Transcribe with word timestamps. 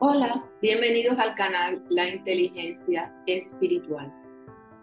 Hola, 0.00 0.44
bienvenidos 0.60 1.16
al 1.20 1.36
canal 1.36 1.80
La 1.88 2.08
Inteligencia 2.08 3.14
Espiritual. 3.26 4.12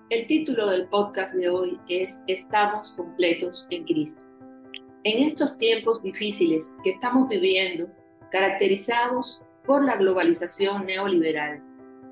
El 0.09 0.25
título 0.25 0.69
del 0.69 0.87
podcast 0.87 1.33
de 1.33 1.49
hoy 1.49 1.77
es 1.89 2.21
Estamos 2.27 2.93
completos 2.93 3.67
en 3.71 3.83
Cristo. 3.83 4.23
En 5.03 5.27
estos 5.27 5.57
tiempos 5.57 6.01
difíciles 6.01 6.77
que 6.85 6.91
estamos 6.91 7.27
viviendo, 7.27 7.89
caracterizados 8.31 9.41
por 9.65 9.83
la 9.83 9.97
globalización 9.97 10.85
neoliberal 10.85 11.61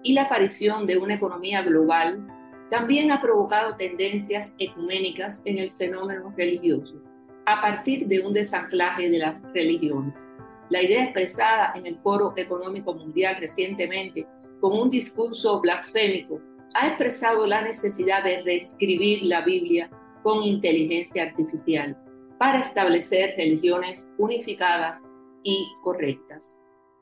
y 0.04 0.12
la 0.12 0.24
aparición 0.24 0.86
de 0.86 0.98
una 0.98 1.14
economía 1.14 1.62
global, 1.62 2.28
también 2.70 3.14
ha 3.14 3.22
provocado 3.22 3.78
tendencias 3.78 4.54
ecuménicas 4.60 5.42
en 5.46 5.58
el 5.58 5.72
fenómeno 5.78 6.34
religioso, 6.36 7.02
a 7.46 7.62
partir 7.62 8.08
de 8.08 8.20
un 8.20 8.34
desanclaje 8.34 9.10
de 9.10 9.20
las 9.20 9.42
religiones 9.54 10.28
la 10.70 10.84
idea 10.84 11.04
expresada 11.04 11.74
en 11.76 11.86
el 11.86 11.98
Foro 12.00 12.34
Económico 12.36 12.94
Mundial 12.94 13.38
recientemente 13.40 14.28
con 14.62 14.78
un 14.78 14.90
discurso 14.90 15.60
blasfémico 15.62 16.40
ha 16.76 16.88
expresado 16.88 17.46
la 17.46 17.62
necesidad 17.62 18.24
de 18.24 18.42
reescribir 18.44 19.24
la 19.24 19.42
Biblia 19.42 19.90
con 20.24 20.44
inteligencia 20.44 21.24
artificial 21.24 21.98
para 22.38 22.60
establecer 22.60 23.36
religiones 23.38 24.10
unificadas 24.18 25.10
y 25.44 25.68
correctas. 25.84 26.58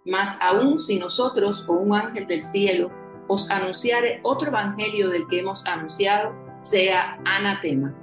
Más 0.05 0.37
aún 0.39 0.79
si 0.79 0.97
nosotros 0.99 1.65
o 1.67 1.73
un 1.73 1.93
ángel 1.93 2.27
del 2.27 2.43
cielo 2.43 2.89
os 3.27 3.49
anunciare 3.49 4.21
otro 4.23 4.47
evangelio 4.47 5.09
del 5.09 5.27
que 5.27 5.39
hemos 5.39 5.63
anunciado, 5.65 6.33
sea 6.55 7.19
anatema. 7.25 7.93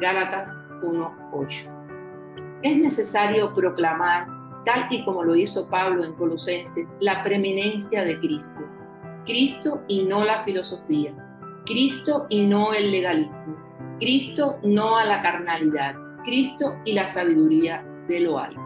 Gálatas 0.00 0.48
1.8. 0.82 2.60
Es 2.62 2.76
necesario 2.78 3.52
proclamar 3.52 4.26
tal 4.64 4.86
y 4.90 5.04
como 5.04 5.22
lo 5.24 5.34
hizo 5.36 5.68
Pablo 5.68 6.04
en 6.04 6.14
Colosenses, 6.14 6.86
la 7.00 7.22
preeminencia 7.22 8.04
de 8.04 8.18
Cristo. 8.18 8.60
Cristo 9.24 9.82
y 9.88 10.02
no 10.04 10.24
la 10.24 10.44
filosofía. 10.44 11.14
Cristo 11.66 12.26
y 12.28 12.46
no 12.46 12.72
el 12.72 12.90
legalismo. 12.90 13.56
Cristo 13.98 14.58
no 14.62 14.96
a 14.96 15.04
la 15.04 15.22
carnalidad. 15.22 15.94
Cristo 16.24 16.74
y 16.84 16.92
la 16.92 17.08
sabiduría 17.08 17.84
de 18.08 18.20
lo 18.20 18.38
alto. 18.38 18.60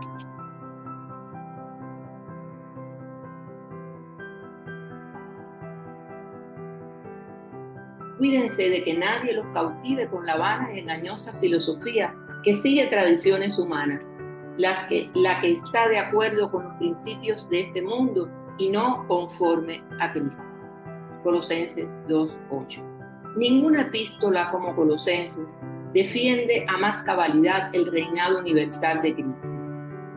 Cuídense 8.19 8.69
de 8.69 8.83
que 8.83 8.95
nadie 8.95 9.33
los 9.33 9.47
cautive 9.55 10.09
con 10.09 10.27
la 10.27 10.37
vana 10.37 10.75
y 10.75 10.81
engañosa 10.81 11.39
filosofía 11.39 12.13
que 12.43 12.57
sigue 12.57 12.87
tradiciones 12.89 13.57
humanas 13.59 14.13
la 14.59 14.89
que, 14.89 15.11
está 15.43 15.89
de 15.89 15.99
acuerdo 15.99 16.51
con 16.51 16.65
los 16.65 16.75
principios 16.75 17.49
de 17.49 17.63
este 17.63 17.81
mundo 17.81 18.29
y 18.59 18.71
no 18.71 19.07
conforme 19.07 19.83
a 20.01 20.13
Cristo. 20.13 20.43
Colosenses 21.23 21.91
2.8. 22.09 23.37
Ninguna 23.37 23.83
epístola 23.83 24.51
como 24.51 24.75
Colosenses 24.75 25.59
defiende 25.95 26.67
a 26.69 26.77
más 26.79 27.03
cabalidad 27.03 27.71
el 27.73 27.87
reinado 27.91 28.41
universal 28.41 29.01
de 29.03 29.15
Cristo. 29.15 29.49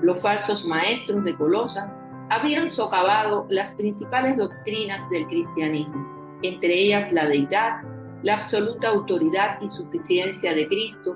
Los 0.02 0.20
falsos 0.22 0.66
maestros 0.66 1.24
de 1.24 1.36
Colosa 1.36 1.94
habían 2.32 2.70
socavado 2.70 3.46
las 3.50 3.74
principales 3.76 4.38
doctrinas 4.38 5.08
del 5.12 5.28
cristianismo, 5.28 6.40
entre 6.42 6.74
ellas 6.74 7.12
la 7.12 7.28
deidad, 7.28 7.82
la 8.24 8.36
absoluta 8.36 8.90
autoridad 8.90 9.62
y 9.62 9.68
suficiencia 9.68 10.56
de 10.56 10.68
Cristo 10.68 11.16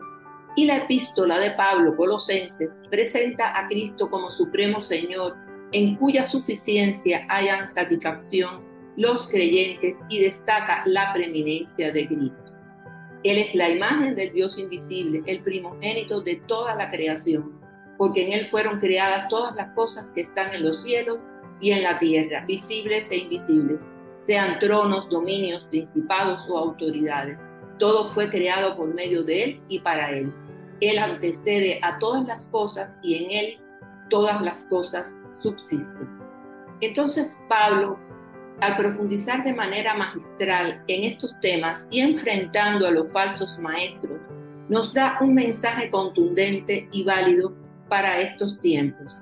y 0.55 0.65
la 0.65 0.77
epístola 0.77 1.39
de 1.39 1.51
Pablo 1.51 1.95
Colosenses 1.95 2.73
presenta 2.89 3.57
a 3.59 3.67
Cristo 3.67 4.09
como 4.09 4.31
Supremo 4.31 4.81
Señor, 4.81 5.35
en 5.73 5.95
cuya 5.97 6.25
suficiencia 6.25 7.25
hayan 7.29 7.67
satisfacción 7.67 8.63
los 8.95 9.27
creyentes 9.27 10.01
y 10.07 10.21
destaca 10.23 10.83
la 10.85 11.11
preeminencia 11.13 11.91
de 11.91 12.07
Cristo. 12.07 12.53
Él 13.23 13.39
es 13.39 13.53
la 13.53 13.69
imagen 13.69 14.15
del 14.15 14.31
Dios 14.31 14.57
invisible, 14.57 15.21
el 15.25 15.41
primogénito 15.41 16.21
de 16.21 16.37
toda 16.47 16.75
la 16.75 16.89
creación, 16.89 17.59
porque 17.97 18.25
en 18.25 18.31
Él 18.31 18.47
fueron 18.47 18.79
creadas 18.79 19.27
todas 19.27 19.53
las 19.55 19.67
cosas 19.71 20.11
que 20.11 20.21
están 20.21 20.53
en 20.53 20.63
los 20.63 20.81
cielos 20.83 21.19
y 21.59 21.71
en 21.71 21.83
la 21.83 21.97
tierra, 21.97 22.45
visibles 22.45 23.11
e 23.11 23.17
invisibles, 23.17 23.89
sean 24.21 24.59
tronos, 24.59 25.09
dominios, 25.09 25.65
principados 25.69 26.39
o 26.49 26.57
autoridades. 26.57 27.45
Todo 27.79 28.11
fue 28.11 28.29
creado 28.29 28.77
por 28.77 28.93
medio 28.93 29.23
de 29.23 29.43
Él 29.43 29.61
y 29.67 29.79
para 29.79 30.11
Él 30.11 30.31
él 30.81 30.99
antecede 30.99 31.79
a 31.81 31.97
todas 31.99 32.25
las 32.27 32.47
cosas 32.47 32.97
y 33.01 33.23
en 33.23 33.31
Él 33.31 33.59
todas 34.09 34.41
las 34.41 34.63
cosas 34.65 35.15
subsisten. 35.41 36.09
Entonces 36.81 37.37
Pablo, 37.47 37.97
al 38.61 38.77
profundizar 38.77 39.43
de 39.43 39.53
manera 39.53 39.95
magistral 39.95 40.83
en 40.87 41.03
estos 41.03 41.31
temas 41.41 41.87
y 41.89 42.01
enfrentando 42.01 42.87
a 42.87 42.91
los 42.91 43.11
falsos 43.11 43.57
maestros, 43.59 44.19
nos 44.69 44.93
da 44.93 45.17
un 45.21 45.33
mensaje 45.33 45.89
contundente 45.89 46.87
y 46.91 47.03
válido 47.03 47.53
para 47.87 48.19
estos 48.19 48.59
tiempos. 48.59 49.15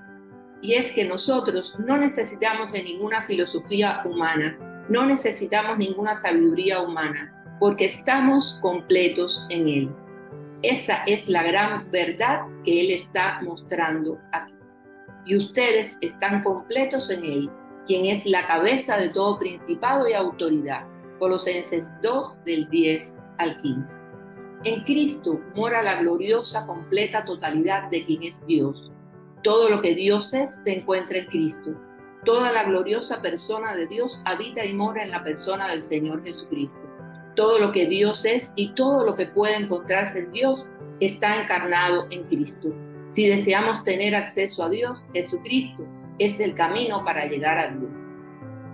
Y 0.62 0.76
es 0.76 0.92
que 0.94 1.04
nosotros 1.04 1.74
no 1.86 1.98
necesitamos 1.98 2.72
de 2.72 2.84
ninguna 2.84 3.24
filosofía 3.24 4.02
humana, 4.06 4.58
no 4.90 5.06
necesitamos 5.06 5.78
ninguna 5.78 6.16
sabiduría 6.16 6.82
humana, 6.82 7.34
porque 7.60 7.86
estamos 7.86 8.58
completos 8.62 9.46
en 9.50 9.68
Él. 9.68 10.03
Esa 10.64 11.04
es 11.08 11.28
la 11.28 11.44
gran 11.44 11.92
verdad 11.92 12.48
que 12.64 12.82
Él 12.82 12.92
está 12.92 13.42
mostrando 13.42 14.18
aquí. 14.32 14.54
Y 15.26 15.36
ustedes 15.36 15.98
están 16.00 16.42
completos 16.42 17.10
en 17.10 17.26
Él, 17.26 17.52
quien 17.86 18.06
es 18.06 18.26
la 18.26 18.48
cabeza 18.48 18.96
de 18.96 19.10
todo 19.10 19.38
principado 19.40 20.08
y 20.08 20.14
autoridad. 20.14 20.88
Colosenses 21.20 21.94
2 22.02 22.46
del 22.46 22.70
10 22.70 23.14
al 23.40 23.62
15. 23.62 23.98
En 24.64 24.84
Cristo 24.86 25.42
mora 25.54 25.84
la 25.84 26.00
gloriosa, 26.00 26.66
completa 26.66 27.26
totalidad 27.26 27.90
de 27.90 28.06
quien 28.06 28.24
es 28.24 28.46
Dios. 28.48 28.90
Todo 29.44 29.70
lo 29.70 29.82
que 29.82 29.96
Dios 29.96 30.34
es 30.34 30.64
se 30.64 30.78
encuentra 30.78 31.18
en 31.18 31.26
Cristo. 31.26 31.72
Toda 32.24 32.54
la 32.54 32.64
gloriosa 32.64 33.22
persona 33.22 33.76
de 33.76 33.88
Dios 33.88 34.22
habita 34.24 34.64
y 34.64 34.72
mora 34.72 35.04
en 35.04 35.12
la 35.12 35.26
persona 35.26 35.68
del 35.68 35.84
Señor 35.84 36.24
Jesucristo. 36.24 36.80
Todo 37.36 37.60
lo 37.60 37.72
que 37.72 37.88
Dios 37.88 38.26
es 38.26 38.52
y 38.56 38.74
todo 38.76 39.04
lo 39.04 39.16
que 39.16 39.26
puede 39.26 39.56
encontrarse 39.56 40.20
en 40.20 40.32
Dios 40.32 40.68
está 41.00 41.42
encarnado 41.42 42.06
en 42.12 42.24
Cristo. 42.24 42.74
Si 43.10 43.28
deseamos 43.28 43.84
tener 43.84 44.16
acceso 44.16 44.64
a 44.64 44.70
Dios, 44.70 45.00
Jesucristo 45.14 45.86
es 46.20 46.40
el 46.40 46.54
camino 46.54 47.04
para 47.04 47.26
llegar 47.26 47.58
a 47.58 47.68
Dios. 47.70 47.92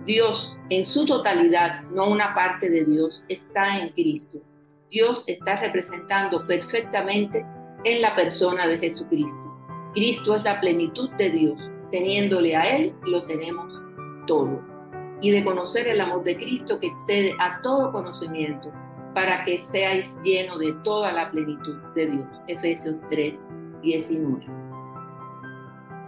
Dios 0.04 0.56
en 0.70 0.84
su 0.84 1.06
totalidad, 1.06 1.82
no 1.90 2.08
una 2.08 2.34
parte 2.34 2.70
de 2.70 2.84
Dios, 2.84 3.24
está 3.28 3.78
en 3.78 3.90
Cristo. 3.90 4.38
Dios 4.90 5.24
está 5.26 5.60
representando 5.60 6.46
perfectamente 6.46 7.44
en 7.84 8.02
la 8.02 8.14
persona 8.14 8.66
de 8.66 8.78
Jesucristo. 8.78 9.36
Cristo 9.94 10.36
es 10.36 10.44
la 10.44 10.60
plenitud 10.60 11.10
de 11.12 11.30
Dios. 11.30 11.70
Teniéndole 11.90 12.56
a 12.56 12.76
Él, 12.76 12.94
lo 13.04 13.24
tenemos 13.24 13.72
todo 14.26 14.69
y 15.20 15.30
de 15.30 15.44
conocer 15.44 15.86
el 15.88 16.00
amor 16.00 16.24
de 16.24 16.36
Cristo 16.36 16.78
que 16.80 16.88
excede 16.88 17.34
a 17.38 17.60
todo 17.62 17.92
conocimiento, 17.92 18.72
para 19.14 19.44
que 19.44 19.60
seáis 19.60 20.16
llenos 20.22 20.58
de 20.58 20.72
toda 20.84 21.12
la 21.12 21.30
plenitud 21.30 21.76
de 21.94 22.06
Dios. 22.06 22.26
Efesios 22.46 22.96
3, 23.10 23.38
19. 23.82 24.46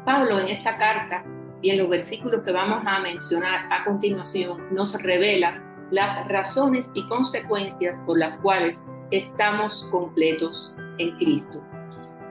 Pablo 0.05 0.41
en 0.41 0.49
esta 0.49 0.77
carta 0.79 1.25
y 1.63 1.71
en 1.71 1.79
los 1.79 1.89
versículos 1.89 2.43
que 2.45 2.53
vamos 2.53 2.83
a 2.87 3.01
mencionar 3.01 3.67
a 3.71 3.85
continuación 3.85 4.75
nos 4.75 4.93
revela 5.03 5.63
las 5.91 6.27
razones 6.29 6.91
y 6.95 7.07
consecuencias 7.07 8.01
por 8.07 8.19
las 8.19 8.39
cuales 8.41 8.85
estamos 9.11 9.87
completos 9.91 10.75
en 10.99 11.17
Cristo. 11.19 11.63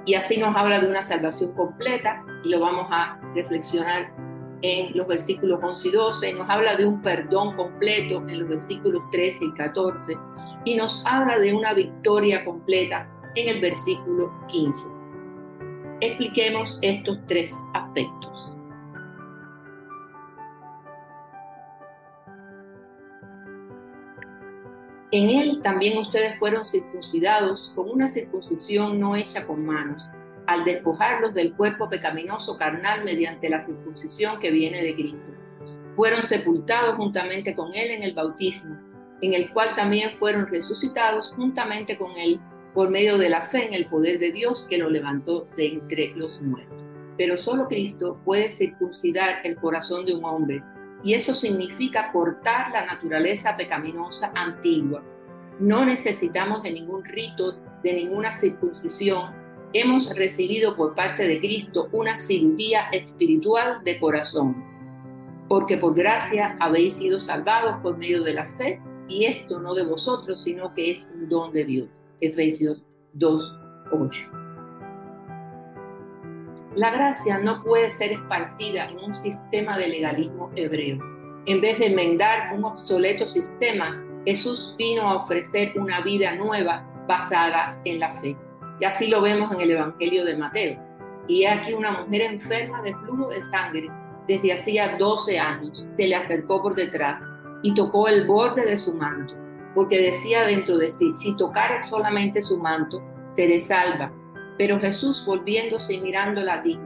Y 0.05 0.15
así 0.15 0.37
nos 0.37 0.55
habla 0.55 0.79
de 0.79 0.87
una 0.87 1.03
salvación 1.03 1.53
completa 1.53 2.23
y 2.43 2.49
lo 2.49 2.59
vamos 2.59 2.87
a 2.89 3.19
reflexionar 3.35 4.11
en 4.61 4.95
los 4.95 5.07
versículos 5.07 5.59
11 5.61 5.87
y 5.87 5.91
12, 5.91 6.33
nos 6.33 6.49
habla 6.49 6.75
de 6.75 6.85
un 6.85 7.01
perdón 7.01 7.55
completo 7.55 8.23
en 8.27 8.39
los 8.39 8.49
versículos 8.49 9.01
13 9.11 9.45
y 9.45 9.53
14 9.53 10.17
y 10.65 10.75
nos 10.75 11.01
habla 11.05 11.39
de 11.39 11.53
una 11.53 11.73
victoria 11.73 12.45
completa 12.45 13.09
en 13.35 13.49
el 13.49 13.61
versículo 13.61 14.31
15. 14.47 14.87
Expliquemos 16.01 16.77
estos 16.81 17.17
tres 17.27 17.53
aspectos. 17.73 18.51
En 25.11 25.29
él 25.29 25.59
también 25.61 25.97
ustedes 25.97 26.39
fueron 26.39 26.63
circuncidados 26.63 27.71
con 27.75 27.89
una 27.89 28.09
circuncisión 28.09 28.97
no 28.97 29.15
hecha 29.15 29.45
con 29.45 29.65
manos 29.65 30.09
al 30.47 30.65
despojarlos 30.65 31.33
del 31.33 31.53
cuerpo 31.53 31.89
pecaminoso 31.89 32.57
carnal 32.57 33.03
mediante 33.03 33.49
la 33.49 33.65
circuncisión 33.65 34.39
que 34.39 34.51
viene 34.51 34.83
de 34.83 34.93
Cristo. 34.93 35.31
Fueron 35.95 36.23
sepultados 36.23 36.95
juntamente 36.95 37.55
con 37.55 37.73
Él 37.73 37.91
en 37.91 38.03
el 38.03 38.13
bautismo, 38.13 38.77
en 39.21 39.33
el 39.33 39.51
cual 39.51 39.75
también 39.75 40.17
fueron 40.17 40.47
resucitados 40.47 41.31
juntamente 41.35 41.97
con 41.97 42.15
Él 42.17 42.39
por 42.73 42.89
medio 42.89 43.17
de 43.17 43.29
la 43.29 43.47
fe 43.47 43.65
en 43.65 43.73
el 43.73 43.85
poder 43.87 44.19
de 44.19 44.31
Dios 44.31 44.65
que 44.69 44.77
lo 44.77 44.89
levantó 44.89 45.47
de 45.57 45.67
entre 45.67 46.13
los 46.15 46.41
muertos. 46.41 46.83
Pero 47.17 47.37
solo 47.37 47.67
Cristo 47.67 48.19
puede 48.23 48.49
circuncidar 48.49 49.41
el 49.43 49.55
corazón 49.57 50.05
de 50.05 50.15
un 50.15 50.23
hombre, 50.23 50.63
y 51.03 51.13
eso 51.13 51.35
significa 51.35 52.11
cortar 52.11 52.71
la 52.71 52.85
naturaleza 52.85 53.57
pecaminosa 53.57 54.31
antigua. 54.35 55.03
No 55.59 55.85
necesitamos 55.85 56.63
de 56.63 56.71
ningún 56.71 57.03
rito, 57.03 57.57
de 57.83 57.93
ninguna 57.93 58.31
circuncisión. 58.33 59.40
Hemos 59.73 60.13
recibido 60.13 60.75
por 60.75 60.95
parte 60.95 61.25
de 61.25 61.39
Cristo 61.39 61.87
una 61.93 62.17
cirugía 62.17 62.89
espiritual 62.91 63.81
de 63.85 64.01
corazón, 64.01 64.65
porque 65.47 65.77
por 65.77 65.95
gracia 65.95 66.57
habéis 66.59 66.95
sido 66.95 67.21
salvados 67.21 67.77
por 67.81 67.97
medio 67.97 68.21
de 68.23 68.33
la 68.33 68.47
fe, 68.57 68.81
y 69.07 69.25
esto 69.25 69.61
no 69.61 69.73
de 69.73 69.85
vosotros, 69.85 70.43
sino 70.43 70.73
que 70.73 70.91
es 70.91 71.09
un 71.13 71.29
don 71.29 71.53
de 71.53 71.63
Dios. 71.63 71.87
Efesios 72.19 72.83
2, 73.13 73.59
8. 73.93 74.29
La 76.75 76.91
gracia 76.91 77.39
no 77.39 77.63
puede 77.63 77.91
ser 77.91 78.11
esparcida 78.11 78.89
en 78.89 78.99
un 78.99 79.15
sistema 79.15 79.77
de 79.77 79.87
legalismo 79.87 80.51
hebreo. 80.57 80.99
En 81.45 81.61
vez 81.61 81.79
de 81.79 81.87
enmendar 81.87 82.53
un 82.53 82.65
obsoleto 82.65 83.25
sistema, 83.25 84.05
Jesús 84.25 84.75
vino 84.77 85.03
a 85.03 85.23
ofrecer 85.23 85.79
una 85.79 86.01
vida 86.01 86.35
nueva 86.35 86.85
basada 87.07 87.81
en 87.85 87.99
la 88.01 88.13
fe. 88.21 88.35
Y 88.81 88.85
así 88.85 89.07
lo 89.07 89.21
vemos 89.21 89.51
en 89.53 89.61
el 89.61 89.71
Evangelio 89.71 90.25
de 90.25 90.35
Mateo. 90.35 90.81
Y 91.27 91.45
aquí 91.45 91.73
una 91.73 91.91
mujer 91.91 92.21
enferma 92.21 92.81
de 92.81 92.95
flujo 92.95 93.29
de 93.29 93.43
sangre 93.43 93.87
desde 94.27 94.53
hacía 94.53 94.97
12 94.97 95.39
años 95.39 95.85
se 95.87 96.07
le 96.07 96.15
acercó 96.15 96.61
por 96.61 96.75
detrás 96.75 97.21
y 97.63 97.73
tocó 97.73 98.07
el 98.07 98.25
borde 98.25 98.65
de 98.65 98.77
su 98.77 98.93
manto, 98.93 99.35
porque 99.75 100.01
decía 100.01 100.43
dentro 100.47 100.77
de 100.77 100.91
sí, 100.91 101.13
si 101.15 101.35
tocare 101.37 101.81
solamente 101.83 102.41
su 102.41 102.57
manto, 102.57 103.01
seré 103.29 103.59
salva. 103.59 104.11
Pero 104.57 104.79
Jesús, 104.79 105.23
volviéndose 105.25 105.93
y 105.93 106.01
mirándola, 106.01 106.61
dijo, 106.61 106.81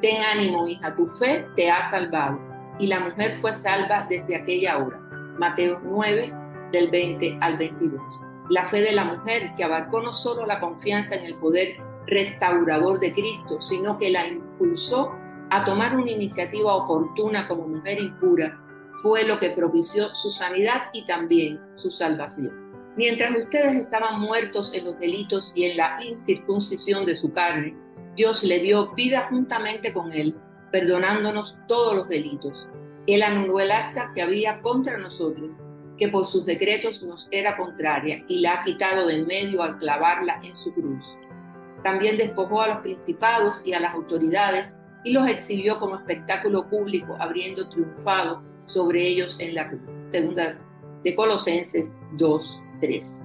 Ten 0.00 0.22
ánimo, 0.22 0.68
hija, 0.68 0.94
tu 0.94 1.06
fe 1.18 1.46
te 1.56 1.70
ha 1.70 1.90
salvado. 1.90 2.38
Y 2.78 2.86
la 2.86 3.00
mujer 3.00 3.38
fue 3.40 3.52
salva 3.52 4.06
desde 4.08 4.36
aquella 4.36 4.78
hora. 4.78 4.98
Mateo 5.38 5.80
9, 5.82 6.32
del 6.72 6.90
20 6.90 7.38
al 7.40 7.56
22. 7.56 8.00
La 8.50 8.68
fe 8.68 8.80
de 8.80 8.92
la 8.92 9.04
mujer, 9.04 9.52
que 9.56 9.64
abarcó 9.64 10.00
no 10.00 10.14
solo 10.14 10.46
la 10.46 10.60
confianza 10.60 11.14
en 11.14 11.24
el 11.24 11.34
poder 11.36 11.76
restaurador 12.06 12.98
de 13.00 13.12
Cristo, 13.12 13.60
sino 13.60 13.98
que 13.98 14.10
la 14.10 14.26
impulsó 14.26 15.12
a 15.50 15.64
tomar 15.64 15.96
una 15.96 16.10
iniciativa 16.10 16.74
oportuna 16.74 17.46
como 17.48 17.68
mujer 17.68 18.00
impura, 18.00 18.58
fue 19.02 19.24
lo 19.24 19.38
que 19.38 19.50
propició 19.50 20.14
su 20.14 20.30
sanidad 20.30 20.84
y 20.92 21.06
también 21.06 21.60
su 21.76 21.90
salvación. 21.90 22.68
Mientras 22.96 23.30
ustedes 23.36 23.74
estaban 23.74 24.20
muertos 24.20 24.72
en 24.74 24.86
los 24.86 24.98
delitos 24.98 25.52
y 25.54 25.64
en 25.64 25.76
la 25.76 25.96
incircuncisión 26.02 27.04
de 27.04 27.16
su 27.16 27.32
carne, 27.32 27.76
Dios 28.16 28.42
le 28.42 28.58
dio 28.58 28.92
vida 28.94 29.28
juntamente 29.30 29.92
con 29.92 30.10
él, 30.10 30.34
perdonándonos 30.72 31.54
todos 31.68 31.94
los 31.94 32.08
delitos. 32.08 32.66
Él 33.06 33.22
anuló 33.22 33.60
el 33.60 33.70
acta 33.70 34.10
que 34.14 34.22
había 34.22 34.60
contra 34.60 34.98
nosotros, 34.98 35.50
que 35.98 36.08
por 36.08 36.26
sus 36.26 36.46
decretos 36.46 37.02
nos 37.02 37.28
era 37.30 37.56
contraria, 37.56 38.24
y 38.28 38.40
la 38.40 38.54
ha 38.54 38.64
quitado 38.64 39.06
de 39.06 39.16
en 39.16 39.26
medio 39.26 39.62
al 39.62 39.78
clavarla 39.78 40.40
en 40.42 40.56
su 40.56 40.72
cruz. 40.72 41.04
También 41.82 42.16
despojó 42.16 42.62
a 42.62 42.68
los 42.68 42.78
principados 42.78 43.62
y 43.64 43.72
a 43.72 43.80
las 43.80 43.94
autoridades 43.94 44.78
y 45.04 45.12
los 45.12 45.28
exhibió 45.28 45.78
como 45.78 45.96
espectáculo 45.96 46.68
público, 46.68 47.16
habiendo 47.20 47.68
triunfado 47.68 48.42
sobre 48.66 49.06
ellos 49.06 49.36
en 49.40 49.54
la 49.54 49.68
cruz. 49.68 49.80
Segunda 50.00 50.58
de 51.04 51.14
Colosenses 51.14 52.00
2, 52.12 52.62
3. 52.80 53.22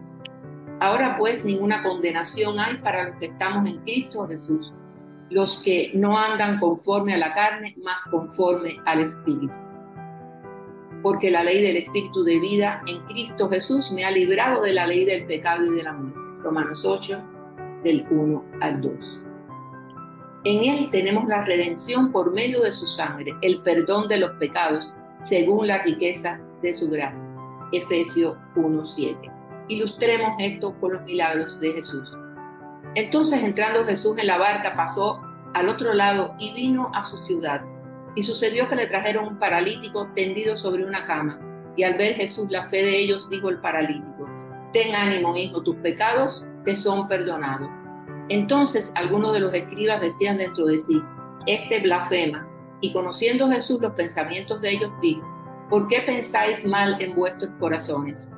Ahora 0.79 1.17
pues 1.17 1.43
ninguna 1.43 1.81
condenación 1.83 2.59
hay 2.59 2.77
para 2.77 3.09
los 3.09 3.17
que 3.17 3.27
estamos 3.27 3.67
en 3.69 3.77
Cristo 3.79 4.27
Jesús, 4.27 4.71
los 5.29 5.57
que 5.63 5.91
no 5.93 6.17
andan 6.17 6.59
conforme 6.59 7.13
a 7.13 7.17
la 7.17 7.33
carne, 7.33 7.75
más 7.83 8.03
conforme 8.11 8.77
al 8.85 8.99
Espíritu. 8.99 9.53
Porque 11.03 11.29
la 11.29 11.43
ley 11.43 11.61
del 11.61 11.77
Espíritu 11.77 12.23
de 12.23 12.39
vida 12.39 12.81
en 12.87 12.99
Cristo 13.05 13.49
Jesús 13.49 13.91
me 13.91 14.03
ha 14.03 14.11
librado 14.11 14.63
de 14.63 14.73
la 14.73 14.87
ley 14.87 15.05
del 15.05 15.25
pecado 15.27 15.65
y 15.65 15.75
de 15.75 15.83
la 15.83 15.93
muerte. 15.93 16.19
Romanos 16.41 16.83
8, 16.83 17.21
del 17.83 18.05
1 18.09 18.43
al 18.61 18.81
2. 18.81 19.21
En 20.45 20.63
Él 20.63 20.89
tenemos 20.91 21.27
la 21.27 21.45
redención 21.45 22.11
por 22.11 22.33
medio 22.33 22.61
de 22.63 22.71
su 22.71 22.87
sangre, 22.87 23.33
el 23.43 23.61
perdón 23.61 24.07
de 24.07 24.17
los 24.17 24.31
pecados, 24.39 24.93
según 25.21 25.67
la 25.67 25.83
riqueza 25.83 26.39
de 26.61 26.75
su 26.75 26.89
gracia. 26.89 27.29
Efesios 27.71 28.35
1.7 28.55 29.33
ilustremos 29.67 30.35
esto 30.39 30.73
con 30.79 30.93
los 30.93 31.03
milagros 31.03 31.59
de 31.59 31.73
Jesús. 31.73 32.09
Entonces 32.95 33.41
entrando 33.43 33.85
Jesús 33.85 34.17
en 34.17 34.27
la 34.27 34.37
barca 34.37 34.75
pasó 34.75 35.21
al 35.53 35.69
otro 35.69 35.93
lado 35.93 36.35
y 36.39 36.53
vino 36.53 36.91
a 36.93 37.03
su 37.03 37.17
ciudad. 37.23 37.61
Y 38.15 38.23
sucedió 38.23 38.67
que 38.67 38.75
le 38.75 38.87
trajeron 38.87 39.27
un 39.27 39.39
paralítico 39.39 40.07
tendido 40.15 40.55
sobre 40.55 40.85
una 40.85 41.05
cama. 41.05 41.39
Y 41.75 41.83
al 41.83 41.95
ver 41.95 42.15
Jesús 42.15 42.47
la 42.49 42.69
fe 42.69 42.83
de 42.83 42.99
ellos, 42.99 43.27
dijo 43.29 43.49
el 43.49 43.59
paralítico, 43.59 44.29
Ten 44.71 44.93
ánimo, 44.93 45.35
hijo, 45.35 45.61
tus 45.61 45.75
pecados 45.77 46.45
te 46.65 46.75
son 46.75 47.07
perdonados. 47.07 47.69
Entonces 48.29 48.91
algunos 48.95 49.33
de 49.33 49.41
los 49.41 49.53
escribas 49.53 50.01
decían 50.01 50.37
dentro 50.37 50.65
de 50.65 50.79
sí, 50.79 51.01
Este 51.47 51.79
blasfema. 51.81 52.47
Y 52.81 52.93
conociendo 52.93 53.49
Jesús 53.49 53.81
los 53.81 53.93
pensamientos 53.93 54.61
de 54.61 54.71
ellos, 54.71 54.91
dijo, 55.01 55.25
¿por 55.69 55.87
qué 55.87 56.01
pensáis 56.01 56.65
mal 56.65 57.01
en 57.01 57.15
vuestros 57.15 57.49
corazones? 57.59 58.29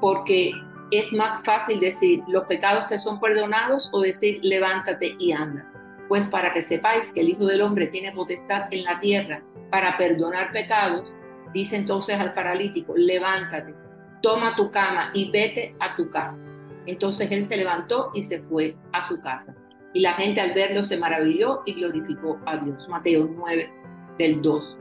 porque 0.00 0.52
es 0.90 1.12
más 1.12 1.42
fácil 1.44 1.80
decir 1.80 2.22
los 2.28 2.44
pecados 2.44 2.86
te 2.86 2.98
son 2.98 3.18
perdonados 3.20 3.88
o 3.92 4.02
decir 4.02 4.38
levántate 4.42 5.16
y 5.18 5.32
anda. 5.32 5.68
Pues 6.08 6.28
para 6.28 6.52
que 6.52 6.62
sepáis 6.62 7.10
que 7.10 7.20
el 7.20 7.30
Hijo 7.30 7.46
del 7.46 7.62
Hombre 7.62 7.88
tiene 7.88 8.12
potestad 8.12 8.68
en 8.70 8.84
la 8.84 9.00
tierra 9.00 9.42
para 9.70 9.96
perdonar 9.96 10.52
pecados, 10.52 11.12
dice 11.52 11.76
entonces 11.76 12.18
al 12.18 12.34
paralítico, 12.34 12.94
levántate, 12.96 13.74
toma 14.22 14.54
tu 14.56 14.70
cama 14.70 15.10
y 15.14 15.30
vete 15.30 15.74
a 15.80 15.96
tu 15.96 16.08
casa. 16.10 16.40
Entonces 16.86 17.30
él 17.30 17.42
se 17.42 17.56
levantó 17.56 18.10
y 18.14 18.22
se 18.22 18.40
fue 18.42 18.76
a 18.92 19.06
su 19.08 19.20
casa. 19.20 19.54
Y 19.92 20.00
la 20.00 20.12
gente 20.14 20.40
al 20.40 20.52
verlo 20.52 20.84
se 20.84 20.96
maravilló 20.96 21.62
y 21.64 21.74
glorificó 21.74 22.38
a 22.46 22.58
Dios. 22.58 22.86
Mateo 22.88 23.28
9, 23.36 23.72
del 24.18 24.42
2 24.42 24.78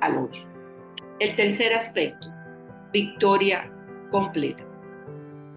al 0.00 0.18
8. 0.18 0.48
El 1.18 1.36
tercer 1.36 1.72
aspecto, 1.74 2.28
victoria 2.92 3.70
completa. 4.10 4.64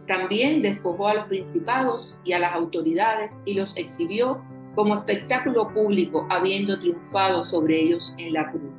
También 0.08 0.62
despojó 0.62 1.08
a 1.08 1.16
los 1.16 1.26
principados 1.26 2.20
y 2.24 2.34
a 2.34 2.40
las 2.40 2.54
autoridades 2.54 3.42
y 3.46 3.56
los 3.56 3.76
exhibió 3.76 4.42
como 4.76 4.96
espectáculo 4.96 5.70
público, 5.74 6.28
habiendo 6.30 6.80
triunfado 6.80 7.46
sobre 7.46 7.82
ellos 7.82 8.14
en 8.18 8.34
la 8.34 8.52
cruz. 8.52 8.74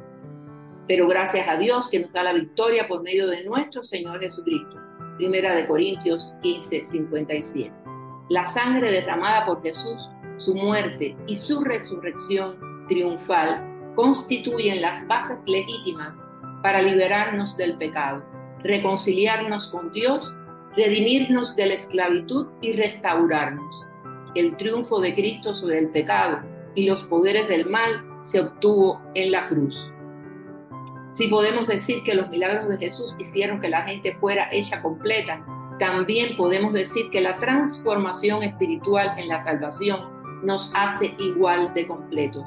Pero 0.87 1.09
gracias 1.09 1.49
a 1.49 1.57
Dios 1.57 1.89
que 1.91 2.01
nos 2.01 2.13
da 2.13 2.23
la 2.23 2.33
victoria 2.33 2.87
por 2.87 3.03
medio 3.03 3.27
de 3.27 3.45
nuestro 3.45 3.83
Señor 3.83 4.21
Jesucristo. 4.21 4.77
Primera 5.17 5.55
de 5.55 5.67
Corintios 5.67 6.33
15, 6.43 6.85
57. 6.85 7.73
La 8.29 8.47
sangre 8.47 8.91
derramada 8.93 9.47
por 9.47 9.63
Jesús, 9.63 9.97
su 10.37 10.55
muerte 10.55 11.17
y 11.27 11.37
su 11.37 11.63
resurrección 11.63 12.87
triunfal 12.89 13.63
constituyen 13.97 14.83
las 14.83 15.07
bases 15.09 15.39
legítimas 15.47 16.25
para 16.63 16.83
liberarnos 16.83 17.57
del 17.57 17.77
pecado 17.79 18.23
reconciliarnos 18.67 19.69
con 19.69 19.93
Dios, 19.93 20.33
redimirnos 20.77 21.55
de 21.57 21.67
la 21.67 21.75
esclavitud 21.75 22.47
y 22.61 22.73
restaurarnos. 22.73 23.86
El 24.37 24.55
triunfo 24.59 25.01
de 25.01 25.15
Cristo 25.15 25.57
sobre 25.57 25.79
el 25.79 25.89
pecado 25.89 26.41
y 26.75 26.87
los 26.87 27.03
poderes 27.05 27.49
del 27.49 27.65
mal 27.71 28.05
se 28.21 28.41
obtuvo 28.41 29.01
en 29.15 29.33
la 29.33 29.49
cruz. 29.49 29.75
Si 31.11 31.29
podemos 31.29 31.67
decir 31.67 32.03
que 32.03 32.15
los 32.15 32.29
milagros 32.29 32.69
de 32.69 32.77
Jesús 32.77 33.17
hicieron 33.19 33.63
que 33.63 33.71
la 33.71 33.85
gente 33.85 34.15
fuera 34.17 34.51
hecha 34.53 34.83
completa, 34.83 35.43
también 35.79 36.37
podemos 36.37 36.75
decir 36.75 37.09
que 37.11 37.23
la 37.23 37.39
transformación 37.39 38.43
espiritual 38.43 39.19
en 39.19 39.29
la 39.29 39.43
salvación 39.43 40.01
nos 40.43 40.71
hace 40.75 41.15
igual 41.19 41.73
de 41.73 41.87
completos. 41.87 42.45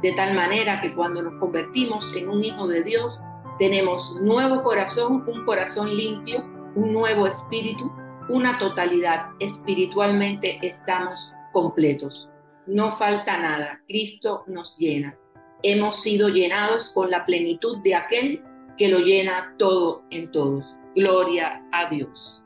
De 0.00 0.12
tal 0.12 0.34
manera 0.34 0.80
que 0.80 0.94
cuando 0.94 1.20
nos 1.20 1.38
convertimos 1.38 2.10
en 2.16 2.30
un 2.30 2.42
hijo 2.42 2.66
de 2.66 2.82
Dios, 2.82 3.20
tenemos 3.58 4.14
nuevo 4.22 4.62
corazón, 4.62 5.22
un 5.26 5.44
corazón 5.44 5.94
limpio, 5.94 6.42
un 6.74 6.94
nuevo 6.94 7.26
espíritu, 7.26 7.92
una 8.28 8.58
totalidad. 8.58 9.26
Espiritualmente 9.40 10.58
estamos 10.62 11.14
completos. 11.52 12.28
No 12.66 12.96
falta 12.96 13.38
nada. 13.38 13.80
Cristo 13.88 14.44
nos 14.46 14.76
llena. 14.76 15.16
Hemos 15.62 16.02
sido 16.02 16.28
llenados 16.28 16.90
con 16.90 17.10
la 17.10 17.24
plenitud 17.24 17.78
de 17.82 17.94
aquel 17.94 18.42
que 18.76 18.88
lo 18.88 18.98
llena 18.98 19.54
todo 19.58 20.02
en 20.10 20.30
todos. 20.30 20.64
Gloria 20.94 21.62
a 21.72 21.88
Dios. 21.88 22.45